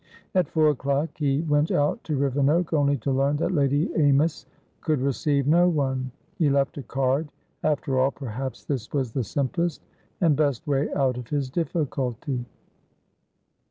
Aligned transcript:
At 0.33 0.47
four 0.49 0.69
o'clock 0.69 1.11
he 1.17 1.41
went 1.41 1.69
out 1.69 2.03
to 2.05 2.17
Rivenoak, 2.17 2.73
only 2.73 2.97
to 2.97 3.11
learn 3.11 3.37
that 3.37 3.51
Lady 3.51 3.93
Amys 3.95 4.47
could 4.81 4.99
receive 4.99 5.45
no 5.45 5.69
one. 5.69 6.09
He 6.39 6.49
left 6.49 6.79
a 6.79 6.81
card. 6.81 7.29
After 7.63 7.99
all, 7.99 8.09
perhaps 8.09 8.65
this 8.65 8.91
was 8.91 9.11
the 9.11 9.23
simplest 9.23 9.83
and 10.19 10.35
best 10.35 10.65
way 10.65 10.91
out 10.95 11.19
of 11.19 11.27
his 11.27 11.51
difficulty. 11.51 12.45